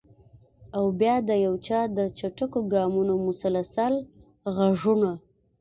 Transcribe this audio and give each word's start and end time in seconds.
او 0.77 0.83
بیا 0.99 1.15
د 1.29 1.29
یو 1.45 1.53
چا 1.67 1.79
د 1.97 1.99
چټکو 2.17 2.59
ګامونو 2.73 3.13
مسلسل 3.27 3.93
غږونه! 4.55 5.11